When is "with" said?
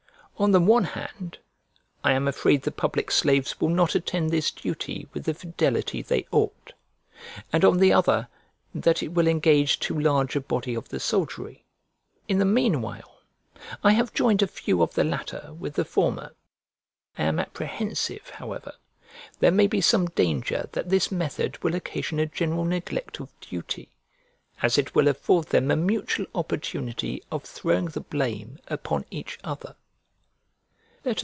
5.13-5.25, 15.59-15.75